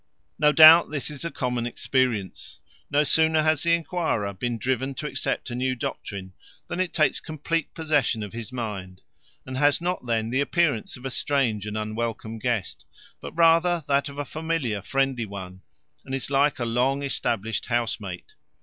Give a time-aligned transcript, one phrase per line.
[0.39, 2.59] No doubt this is a common experience:
[2.89, 6.33] no sooner has the inquirer been driven to accept a new doctrine
[6.65, 9.01] than it takes complete possession of his mind,
[9.45, 12.83] and has not then the appearance of a strange and unwelcome guest,
[13.21, 15.61] but rather that of a familiar friendly one,
[16.03, 18.33] and is like a long established housemate.